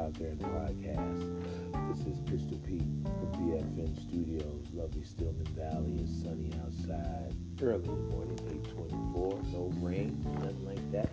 out 0.00 0.14
there 0.14 0.28
in 0.28 0.38
the 0.38 0.44
podcast. 0.44 1.90
This 1.90 2.06
is 2.06 2.20
Pistol 2.20 2.58
Pete 2.66 2.80
from 3.04 3.32
BFN 3.36 4.08
Studios, 4.08 4.66
lovely 4.72 5.04
Stillman 5.04 5.44
Valley. 5.54 6.00
It's 6.00 6.22
sunny 6.22 6.50
outside, 6.64 7.34
early 7.60 7.86
morning, 8.08 8.38
824, 8.64 9.42
no 9.52 9.70
rain, 9.80 10.24
nothing 10.40 10.64
like 10.64 10.92
that. 10.92 11.10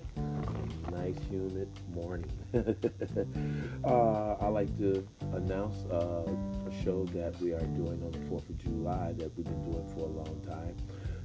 Nice 0.94 1.18
humid 1.30 1.70
morning. 1.94 2.32
uh, 3.84 4.34
I 4.40 4.48
like 4.48 4.78
to 4.78 5.06
announce 5.34 5.84
uh, 5.92 6.24
a 6.70 6.84
show 6.84 7.04
that 7.08 7.38
we 7.42 7.52
are 7.52 7.60
doing 7.60 8.02
on 8.04 8.12
the 8.12 8.20
4th 8.20 8.50
of 8.50 8.58
July 8.58 9.14
that 9.18 9.36
we've 9.36 9.46
been 9.46 9.70
doing 9.70 9.86
for 9.96 10.02
a 10.02 10.12
long 10.12 10.42
time 10.48 10.78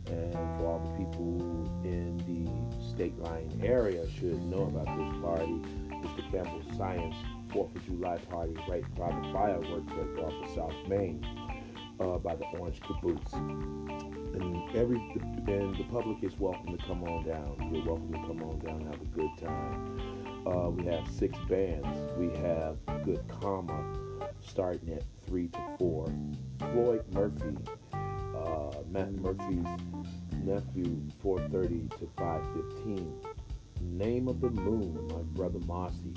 and 0.07 0.33
for 0.33 0.67
all 0.67 0.81
the 0.81 1.05
people 1.05 1.39
in 1.85 2.19
the 2.27 2.93
state 2.93 3.17
line 3.21 3.61
area 3.63 4.05
should 4.11 4.43
know 4.51 4.65
about 4.65 4.87
this 4.87 5.23
party. 5.23 5.61
It's 6.03 6.17
the 6.17 6.23
Campbell 6.23 6.63
Science 6.77 7.15
4th 7.53 7.77
of 7.77 7.85
July 7.85 8.17
party 8.31 8.55
right 8.69 8.95
by 8.95 9.09
the 9.09 9.33
fireworks 9.33 9.93
right 9.93 10.25
off 10.25 10.33
of 10.45 10.55
South 10.55 10.89
Main 10.89 11.25
uh, 12.01 12.19
by 12.19 12.35
the 12.35 12.47
Orange 12.59 12.81
Caboose. 12.81 13.33
And 13.33 14.75
every 14.75 14.99
and 15.47 15.77
the 15.77 15.85
public 15.91 16.23
is 16.23 16.39
welcome 16.39 16.77
to 16.77 16.85
come 16.87 17.05
on 17.05 17.27
down. 17.27 17.71
You're 17.73 17.85
welcome 17.85 18.13
to 18.13 18.19
come 18.21 18.43
on 18.43 18.59
down 18.61 18.81
and 18.81 18.93
have 18.93 19.03
a 19.03 19.05
good 19.05 19.31
time. 19.39 20.47
Uh, 20.47 20.71
we 20.71 20.85
have 20.87 21.07
six 21.09 21.39
bands. 21.49 21.87
We 22.17 22.31
have 22.39 22.79
Good 23.05 23.23
Karma 23.29 23.85
starting 24.41 24.95
at 24.95 25.03
three 25.27 25.49
to 25.49 25.59
four. 25.79 26.11
Floyd 26.59 27.05
Murphy, 27.13 27.57
uh, 27.93 28.71
Matt 28.91 29.13
Murphy's 29.13 29.67
nephew, 30.43 31.03
4:30 31.23 31.89
to 31.99 32.07
5:15. 32.17 33.13
Name 33.83 34.29
of 34.29 34.41
the 34.41 34.51
Moon, 34.51 35.09
my 35.09 35.23
brother 35.35 35.59
Mossy, 35.67 36.15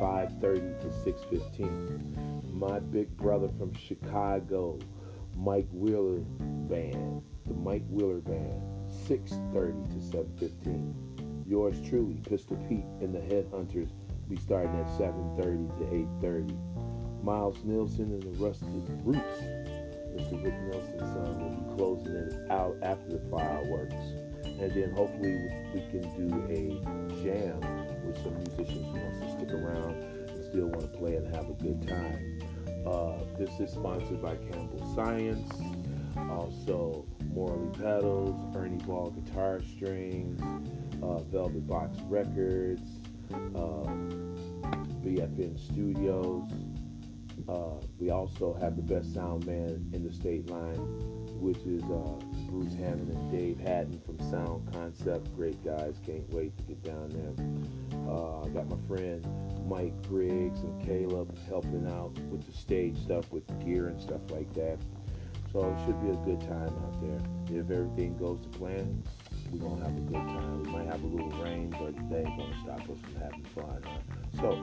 5:30 0.00 0.80
to 0.80 0.88
6:15. 0.88 2.52
My 2.52 2.78
big 2.78 3.16
brother 3.16 3.48
from 3.58 3.72
Chicago, 3.74 4.78
Mike 5.36 5.68
Wheeler 5.72 6.20
Band, 6.68 7.22
the 7.46 7.54
Mike 7.54 7.84
Wheeler 7.90 8.20
Band, 8.20 8.62
6:30 8.90 9.84
to 9.92 10.00
7:15. 10.00 10.94
Yours 11.46 11.80
truly, 11.88 12.20
Pistol 12.28 12.56
Pete 12.68 12.84
and 13.00 13.14
the 13.14 13.20
Headhunters, 13.20 13.90
be 14.28 14.36
starting 14.36 14.74
at 14.76 14.88
7:30 14.98 15.68
to 15.78 15.84
8:30. 15.94 16.54
Miles 17.22 17.64
Nielsen 17.64 18.12
and 18.12 18.22
the 18.22 18.44
Rusted 18.44 18.88
Roots, 19.04 19.40
Mr. 20.14 20.44
Rick 20.44 20.54
Nielsen's 20.62 21.00
son, 21.00 21.40
will 21.40 21.50
be 21.50 21.76
closing 21.76 22.14
it 22.14 22.50
out 22.50 22.76
after 22.82 23.18
the 23.18 23.30
fireworks. 23.30 23.94
And 24.58 24.72
then 24.72 24.90
hopefully 24.92 25.36
we 25.74 25.80
can 25.90 26.02
do 26.16 26.26
a 26.48 27.22
jam 27.22 27.60
with 28.06 28.16
some 28.22 28.34
musicians 28.38 28.86
who 28.86 29.00
wants 29.00 29.20
to 29.20 29.30
stick 29.32 29.52
around 29.52 29.94
and 29.94 30.44
still 30.44 30.66
want 30.68 30.80
to 30.92 30.98
play 30.98 31.16
and 31.16 31.34
have 31.34 31.48
a 31.50 31.54
good 31.54 31.86
time. 31.86 32.40
Uh, 32.86 33.18
this 33.38 33.50
is 33.60 33.72
sponsored 33.72 34.22
by 34.22 34.36
Campbell 34.36 34.94
Science, 34.94 35.50
also 36.30 37.04
Morley 37.34 37.68
Pedals, 37.76 38.56
Ernie 38.56 38.82
Ball 38.84 39.10
Guitar 39.10 39.60
Strings, 39.76 40.40
uh, 41.02 41.20
Velvettboxx 41.30 41.98
Records, 42.08 42.88
uh, 43.54 43.90
BFN 45.04 45.58
Studios. 45.58 46.48
Uh, 47.48 47.80
we 47.98 48.10
also 48.10 48.54
have 48.60 48.76
the 48.76 48.82
best 48.82 49.14
sound 49.14 49.46
man 49.46 49.88
in 49.92 50.02
the 50.02 50.12
state 50.12 50.48
line, 50.50 50.78
which 51.38 51.58
is 51.58 51.82
uh, 51.84 52.18
Bruce 52.50 52.74
Hammond 52.74 53.08
and 53.08 53.30
Dave 53.30 53.58
Hatton 53.60 54.00
from 54.04 54.18
Sound 54.30 54.72
Concept. 54.72 55.34
Great 55.36 55.62
guys, 55.64 55.94
can't 56.04 56.28
wait 56.32 56.56
to 56.56 56.62
get 56.64 56.82
down 56.82 57.08
there. 57.10 58.06
Uh, 58.08 58.42
I 58.42 58.48
got 58.48 58.68
my 58.68 58.76
friend 58.88 59.26
Mike 59.66 60.00
Griggs 60.08 60.60
and 60.60 60.84
Caleb 60.84 61.36
helping 61.48 61.86
out 61.88 62.18
with 62.30 62.46
the 62.46 62.56
stage 62.56 62.96
stuff, 63.02 63.30
with 63.32 63.46
gear 63.64 63.88
and 63.88 64.00
stuff 64.00 64.22
like 64.30 64.52
that. 64.54 64.78
So 65.52 65.72
it 65.72 65.86
should 65.86 66.00
be 66.02 66.10
a 66.10 66.16
good 66.24 66.40
time 66.40 66.68
out 66.68 67.00
there. 67.00 67.20
If 67.60 67.70
everything 67.70 68.16
goes 68.18 68.40
to 68.42 68.48
plan, 68.58 69.02
we're 69.50 69.68
gonna 69.68 69.84
have 69.84 69.96
a 69.96 70.00
good 70.00 70.14
time. 70.14 70.62
We 70.62 70.70
might 70.70 70.86
have 70.86 71.02
a 71.02 71.06
little 71.06 71.30
rain, 71.42 71.70
but 71.70 71.94
they 72.10 72.18
ain't 72.18 72.38
gonna 72.38 72.60
stop 72.62 72.80
us 72.90 72.98
from 73.00 73.14
having 73.20 73.44
fun. 73.54 73.82
Huh? 73.84 74.40
So 74.40 74.62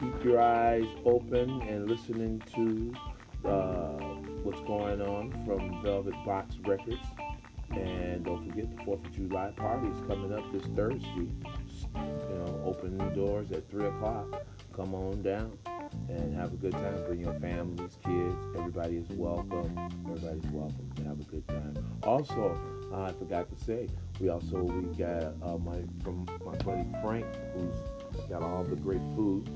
keep 0.00 0.09
your 0.24 0.40
eyes 0.40 0.86
open 1.04 1.62
and 1.62 1.88
listening 1.88 2.42
to 2.54 2.92
uh, 3.48 4.14
what's 4.42 4.60
going 4.62 5.00
on 5.00 5.30
from 5.46 5.82
Velvet 5.82 6.14
Box 6.26 6.56
Records. 6.66 6.98
And 7.70 8.24
don't 8.24 8.48
forget 8.48 8.76
the 8.76 8.84
Fourth 8.84 9.04
of 9.04 9.12
July 9.12 9.52
party 9.56 9.88
is 9.88 10.00
coming 10.08 10.32
up 10.32 10.50
this 10.52 10.64
Thursday. 10.74 11.28
You 11.94 12.34
know, 12.34 12.62
open 12.64 12.98
the 12.98 13.04
doors 13.06 13.52
at 13.52 13.70
three 13.70 13.86
o'clock. 13.86 14.42
Come 14.74 14.94
on 14.94 15.22
down 15.22 15.56
and 16.08 16.34
have 16.34 16.52
a 16.52 16.56
good 16.56 16.72
time. 16.72 17.04
Bring 17.06 17.20
your 17.20 17.38
families, 17.40 17.98
kids. 18.04 18.36
Everybody 18.56 18.96
is 18.96 19.08
welcome. 19.10 19.76
Everybody's 20.08 20.50
welcome 20.50 20.90
to 20.96 21.04
have 21.04 21.20
a 21.20 21.24
good 21.24 21.46
time. 21.48 21.76
Also, 22.02 22.58
uh, 22.92 23.02
I 23.02 23.12
forgot 23.12 23.48
to 23.56 23.64
say, 23.64 23.88
we 24.20 24.28
also 24.28 24.62
we 24.62 24.94
got 24.96 25.34
uh, 25.42 25.58
my 25.58 25.80
from 26.02 26.26
my 26.44 26.56
buddy 26.58 26.86
Frank, 27.02 27.26
who's 27.54 28.28
got 28.28 28.42
all 28.42 28.64
the 28.64 28.76
great 28.76 29.02
food. 29.14 29.48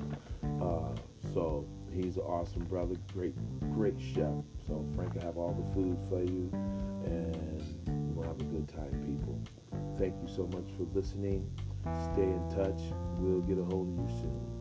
Uh, 0.60 0.94
so 1.32 1.66
he's 1.92 2.16
an 2.16 2.22
awesome 2.22 2.64
brother, 2.64 2.94
great 3.12 3.34
great 3.72 3.94
chef. 3.98 4.32
So 4.66 4.84
Frank 4.94 5.14
will 5.14 5.22
have 5.22 5.36
all 5.36 5.52
the 5.52 5.74
food 5.74 5.98
for 6.08 6.22
you, 6.22 6.50
and 7.04 8.14
we'll 8.14 8.26
have 8.26 8.40
a 8.40 8.44
good 8.44 8.68
time, 8.68 8.90
people. 9.06 9.40
Thank 9.98 10.14
you 10.22 10.28
so 10.34 10.46
much 10.46 10.66
for 10.76 10.84
listening. 10.94 11.50
Stay 12.12 12.22
in 12.22 12.48
touch. 12.50 12.80
We'll 13.18 13.42
get 13.42 13.58
a 13.58 13.64
hold 13.64 13.98
of 13.98 14.10
you 14.10 14.16
soon. 14.20 14.53